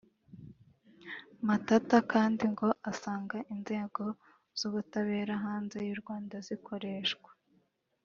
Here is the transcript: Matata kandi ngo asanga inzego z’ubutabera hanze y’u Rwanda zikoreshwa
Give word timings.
Matata 1.47 1.97
kandi 2.11 2.43
ngo 2.53 2.67
asanga 2.91 3.37
inzego 3.53 4.03
z’ubutabera 4.59 5.33
hanze 5.45 5.77
y’u 5.87 5.97
Rwanda 6.01 6.35
zikoreshwa 6.47 7.29